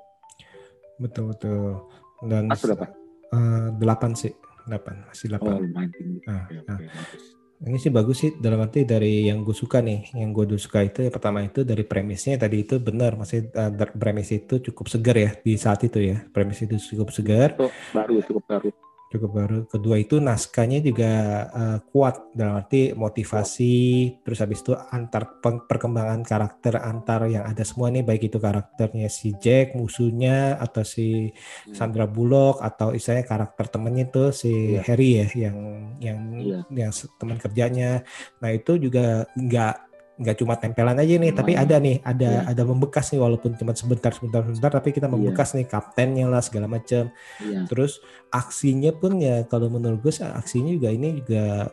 [1.00, 1.86] Betul betul.
[2.20, 2.86] Dan Mas berapa?
[3.32, 4.34] eh, delapan sih,
[4.68, 5.54] delapan masih Oh delapan.
[5.64, 6.20] lumayan tinggi.
[6.28, 6.78] Nah, nah.
[6.78, 7.24] oke, bagus.
[7.60, 11.04] Ini sih bagus sih dalam arti dari yang gue suka nih, yang gue suka itu
[11.04, 13.52] yang pertama itu dari premisnya tadi itu benar, masih
[14.00, 18.24] premis itu cukup segar ya di saat itu ya, premis itu cukup segar, Itu baru
[18.24, 18.70] cukup baru.
[19.10, 19.58] Cukup baru.
[19.66, 21.12] Kedua itu naskahnya juga
[21.50, 23.78] eh, kuat dalam arti motivasi,
[24.22, 29.34] terus habis itu antar perkembangan karakter antar yang ada semua nih, baik itu karakternya si
[29.42, 31.34] Jack musuhnya atau si
[31.66, 31.74] Hmm.
[31.74, 34.82] Sandra Bullock atau istilahnya karakter temennya itu si Iya.
[34.86, 35.58] Harry ya yang
[36.00, 36.60] yang Iya.
[36.70, 38.06] yang teman kerjanya.
[38.40, 39.89] Nah itu juga nggak
[40.20, 41.64] nggak cuma tempelan aja nih, tapi Lumayan.
[41.66, 42.42] ada nih ada Iya.
[42.52, 45.14] ada membekas nih walaupun cuma sebentar sebentar sebentar, tapi kita Iya.
[45.16, 47.08] membekas nih kaptennya lah segala macam.
[47.40, 47.64] Iya.
[47.66, 51.72] Terus aksinya pun ya kalau menurut gue sih aksinya juga ini juga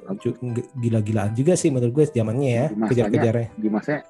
[0.73, 3.49] gila-gilaan juga sih menurut gue zamannya ya kejar-kejarnya.
[3.55, 4.07] Di masa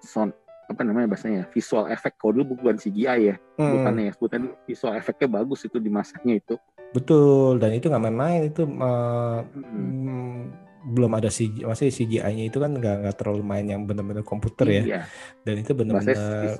[0.00, 0.30] sound
[0.64, 3.68] apa namanya bahasanya ya, visual effect kalau dulu bukan CGI ya Hmm.
[3.74, 6.56] bukan ya sebutan visual efeknya bagus itu di masanya itu
[6.94, 10.54] Betul dan itu nggak main-main itu eh, Hmm.
[10.84, 14.66] Hmm, belum ada CGI, masih CGI-nya itu kan nggak nggak terlalu main yang benar-benar komputer
[14.68, 14.82] ya.
[14.84, 15.00] Iya.
[15.40, 16.56] Dan itu benar-benar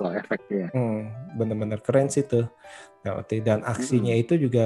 [0.49, 0.67] ya.
[0.73, 2.49] Hmm, benar-benar keren sih tuh.
[3.05, 4.65] Nah, dan aksinya itu juga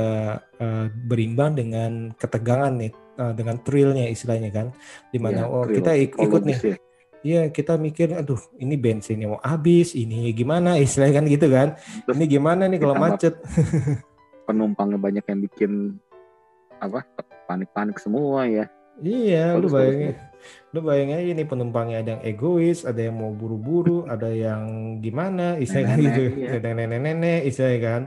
[0.56, 4.67] eh, berimbang dengan ketegangan nih eh, dengan thrillnya istilahnya kan.
[5.12, 6.60] Di mana Iya, oh thrill, kita ik- ikut nih.
[6.63, 6.78] ya.
[7.19, 10.80] Iya kita mikir aduh ini bensinnya mau habis ini gimana?
[10.80, 11.67] Istilahnya kan gitu kan.
[12.08, 13.36] Terus ini gimana nih kalau macet?
[14.48, 15.72] penumpangnya banyak yang bikin
[16.82, 17.06] apa
[17.45, 18.65] panik-panik semua ya
[19.04, 20.14] iya lu Bagus, bagus, bayangin.
[20.74, 25.60] lu bayangin aja nih penumpangnya ada yang egois ada yang mau buru-buru ada yang gimana
[25.60, 26.24] istilahnya kan gitu.
[26.40, 26.50] iya.
[26.60, 28.02] ada nenek-nenek istilahnya kan.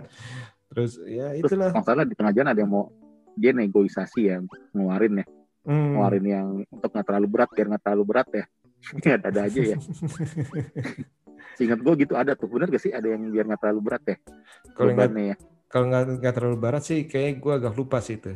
[0.73, 1.69] Terus ya terus itulah.
[1.73, 2.89] kalau salah di tengah jalan ada yang mau
[3.37, 4.41] dia negosiasi ya
[4.73, 5.27] ngeluarin ya.
[5.63, 5.95] Hmm.
[5.95, 8.45] ngeluarin yang untuk nggak terlalu berat biar nggak terlalu berat ya.
[8.99, 9.79] Ada ada aja ya.
[11.57, 12.51] Seingat gue gitu ada tuh.
[12.51, 12.91] Bener gak sih?
[12.91, 14.17] Ada yang biar nggak terlalu berat ya?
[14.75, 15.37] Kalau ya.
[15.71, 18.35] kalau nggak nggak terlalu barat sih kayak gue agak lupa sih itu.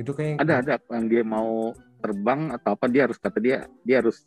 [0.00, 0.74] Itu kayak ada ada.
[0.88, 4.26] Yang dia mau terbang atau apa dia harus kata dia dia harus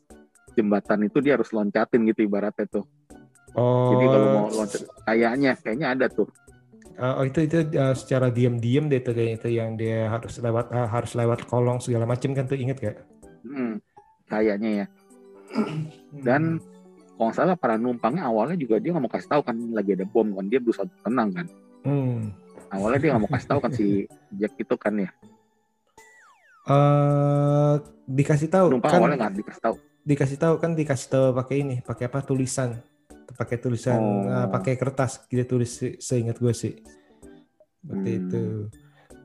[0.55, 2.85] jembatan itu dia harus loncatin gitu ibaratnya tuh.
[3.55, 3.95] Oh.
[3.95, 6.27] jadi kalau mau loncat kayaknya kayaknya ada tuh.
[6.95, 10.71] Uh, oh itu itu uh, secara diam-diam deh tuh kayaknya itu yang dia harus lewat
[10.71, 12.97] uh, harus lewat kolong segala macam kan tuh inget gak?
[13.43, 13.83] hmm,
[14.31, 14.85] kayaknya ya.
[16.15, 16.63] Dan
[17.15, 20.07] kalau nggak salah para numpangnya awalnya juga dia nggak mau kasih tahu kan lagi ada
[20.07, 21.47] bom kan dia berusaha tenang kan.
[21.85, 22.33] Hmm.
[22.73, 23.85] awalnya dia nggak mau kasih tahu kan si
[24.39, 25.11] Jack itu kan ya
[26.65, 27.73] Eh,
[28.05, 29.75] dikasih tahu numpang kan awalnya nggak dikasih tahu.
[30.01, 32.81] dikasih tahu kan dikasih tahu pakai ini pakai apa tulisan.
[33.25, 34.25] Pakai tulisan Oh.
[34.25, 36.73] uh, pakai kertas kita tulis se- seingat gue sih.
[37.81, 38.19] Seperti Hmm.
[38.21, 38.43] itu.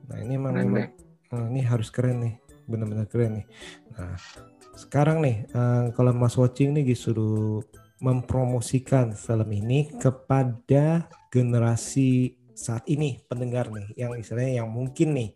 [0.09, 0.89] Nah ini emang, Keren memang
[1.31, 2.35] oh, ini harus keren nih.
[2.65, 3.45] Benar-benar keren nih.
[3.93, 4.17] Nah
[4.73, 7.61] sekarang nih eh, kalau Mas Watching nih disuruh
[8.01, 13.93] mempromosikan film ini kepada generasi saat ini pendengar nih.
[13.97, 15.29] Yang istilahnya yang mungkin nih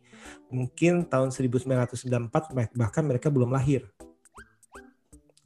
[0.49, 3.85] mungkin tahun 1994 bahkan mereka belum lahir.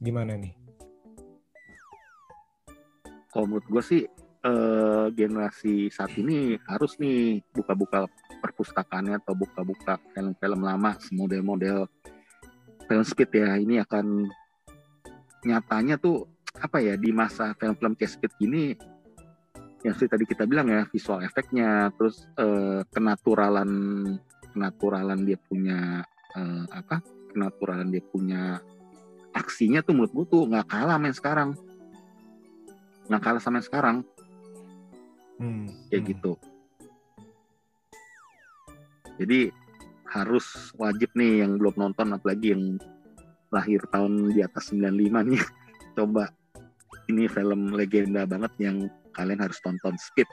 [0.00, 0.56] Gimana nih?
[3.30, 4.02] Kalau menurut gue sih
[4.44, 8.08] eh, generasi saat ini harus nih buka-buka
[8.40, 11.86] perpustakaannya atau buka-buka film-film lama model-model
[12.88, 13.54] film speed ya.
[13.60, 14.26] Ini akan
[15.46, 16.26] nyatanya tuh
[16.58, 18.74] apa ya di masa film-film kayak speed gini
[19.80, 23.70] yang seperti tadi kita bilang ya visual efeknya terus eh, kenaturalan
[24.52, 26.04] kenaturalan dia punya
[26.36, 28.58] eh, apa kenaturalan dia punya
[29.30, 31.54] aksinya tuh menurut gue tuh nggak kalah main sekarang.
[33.06, 33.96] Nggak kalah sama yang sekarang.
[35.40, 36.10] Hmm, kayak hmm.
[36.14, 36.32] gitu.
[39.20, 39.40] Jadi
[40.10, 42.64] harus wajib nih yang belum nonton apalagi yang
[43.54, 45.42] lahir tahun di atas 95 nih.
[45.96, 46.30] Coba
[47.10, 48.76] ini film legenda banget yang
[49.14, 49.94] kalian harus tonton.
[49.98, 50.26] Speed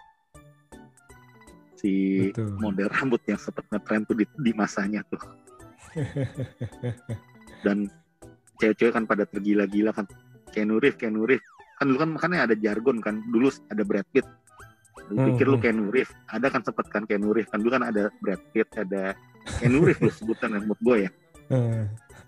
[1.78, 1.94] si
[2.34, 2.58] Betul.
[2.58, 5.22] model rambut yang sempat ngetren tuh di, di masanya tuh.
[7.66, 7.86] Dan
[8.58, 10.06] cewek-cewek kan pada tergila-gila kan.
[10.52, 11.46] Keanu Reeves, Keanu Reeves
[11.78, 13.22] kan dulu kan makanya ada jargon kan.
[13.30, 14.26] Dulu ada Brad Pitt.
[15.08, 15.64] Lu Hmm, pikir lu hmm.
[15.64, 19.14] Keanu Reeves ada kan sempet kan Keanu Reeves kan dulu kan ada Brad Pitt ada
[19.62, 21.10] Keanu Reeves lu sebutan yang menurut gue ya.
[21.54, 21.84] Eh,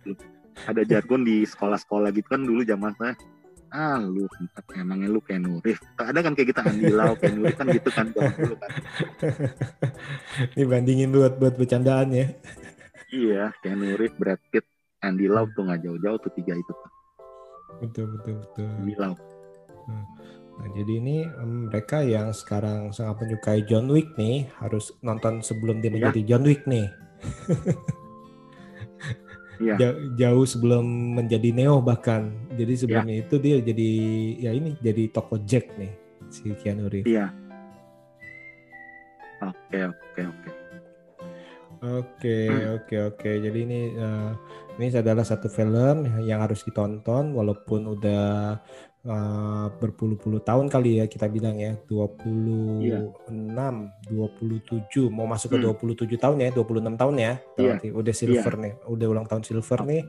[0.69, 3.15] ada jargon di sekolah-sekolah gitu kan dulu zaman saya
[3.69, 4.25] ah lu
[4.73, 8.05] emangnya lu Keanu Reeves ada kan kayak kita Andy Lau Keanu Reeves kan gitu kan
[8.09, 8.71] dulu kan.
[10.57, 12.27] Ini bandingin buat buat bercandaan ya.
[13.09, 14.65] Iya Keanu Reeves Brad Pitt
[14.99, 16.91] Andy Lau tuh nggak jauh-jauh tuh tiga itu tuh.
[17.79, 18.67] Betul betul betul.
[18.79, 19.13] Andy Lau.
[20.59, 25.87] Nah, jadi ini mereka yang sekarang sangat menyukai John Wick nih harus nonton sebelum dia
[25.87, 25.95] Iya.
[25.95, 26.87] menjadi John Wick nih.
[29.75, 30.83] Ja- jauh sebelum
[31.15, 32.31] menjadi Neo bahkan.
[32.55, 33.89] Jadi sebelumnya itu dia jadi
[34.39, 35.91] ya ini jadi toko Jack nih
[36.31, 37.11] si Keanu Reeves.
[37.11, 37.27] Iya.
[39.39, 40.49] Oke, oke, oke.
[41.79, 42.75] Oke, Hmm.
[42.75, 43.31] oke, oke.
[43.39, 44.31] Jadi ini eh,
[44.75, 48.59] ini adalah satu film yang harus ditonton walaupun udah
[48.99, 55.65] eh, berpuluh-puluh tahun kali ya kita bilang ya, 26, 27, mau masuk ke Hmm.
[55.71, 57.33] 27 tahun ya, 26 tahun ya.
[57.55, 57.55] Iya.
[57.55, 60.03] Berarti Udah silver nih, udah ulang tahun silver nih.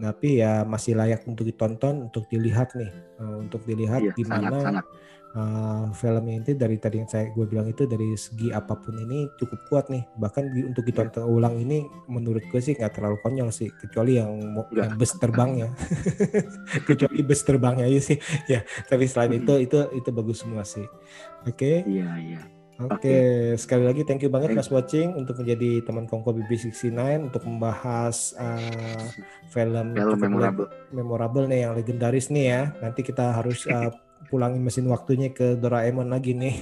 [0.00, 4.48] Tapi ya masih layak untuk ditonton, untuk dilihat nih, Eh, untuk dilihat Iya, di mana
[4.48, 4.84] sangat-sangat.
[5.32, 9.30] Uh, filmnya itu dari tadi yang saya gue bilang itu dari segi apa pun ini
[9.36, 10.02] cukup kuat nih.
[10.16, 14.54] Bahkan di- untuk ditonton ulang ini menurut gue sih nggak terlalu konyol sih kecuali yang,
[14.70, 15.70] yang bus terbangnya.
[16.88, 18.18] Kecuali bus terbangnya aja sih.
[18.50, 20.86] Ya tapi selain itu itu itu bagus semua sih.
[21.46, 21.82] Oke?
[21.86, 22.42] Iya, iya.
[22.80, 23.16] oke
[23.54, 26.96] sekali lagi thank you banget Thank- mas watching untuk menjadi teman Kongko BB69
[27.28, 29.04] untuk membahas uh,
[29.52, 30.66] film Film memorable.
[30.88, 32.62] memorable nih yang legendaris nih ya.
[32.80, 33.92] Nanti kita harus uh,
[34.28, 36.60] pulangin mesin waktunya ke Doraemon lagi nih.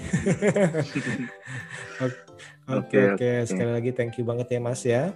[1.99, 2.19] Oke,
[2.69, 3.49] Oke Oke, oke oke.
[3.49, 5.11] sekali lagi thank you banget ya Mas ya.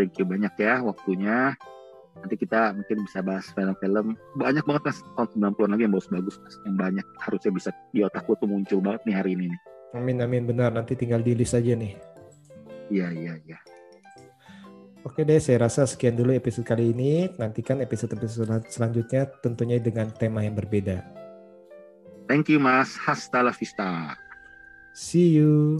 [0.00, 1.52] Thank you banyak ya waktunya.
[2.16, 6.56] Nanti kita mungkin bisa bahas film-film banyak banget mas tahun 90-an lagi yang bagus-bagus mas
[6.64, 9.60] yang banyak harusnya bisa di otakku tuh muncul banget nih hari ini nih.
[9.92, 11.92] Amin amin benar nanti tinggal di list aja nih.
[12.88, 13.58] Iya iya iya.
[15.06, 17.30] Oke deh, saya rasa sekian dulu episode kali ini.
[17.38, 21.25] Nantikan episode-episode selanjutnya tentunya dengan tema yang berbeda.
[22.26, 22.96] Thank you mas.
[23.06, 24.18] Hasta la vista.
[24.92, 25.78] See you.